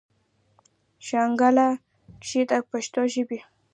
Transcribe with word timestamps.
شانګله 1.07 1.67
کښې 2.25 2.41
د 2.49 2.51
پښتو 2.69 3.01
ژبې 3.13 3.39